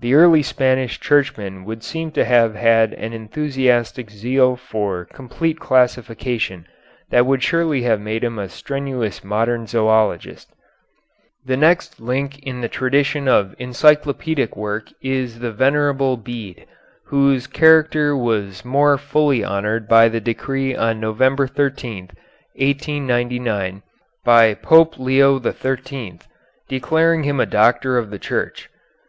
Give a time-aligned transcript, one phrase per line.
[0.00, 6.66] The early Spanish Churchman would seem to have had an enthusiastic zeal for complete classification
[7.10, 10.46] that would surely have made him a strenuous modern zoölogist.
[11.44, 16.66] The next link in the tradition of encyclopedic work is the Venerable Bede,
[17.06, 22.06] whose character was more fully honored by the decree on November 13,
[22.56, 23.84] 1899,
[24.24, 26.18] by Pope Leo XIII
[26.68, 28.68] declaring him a Doctor of the Church.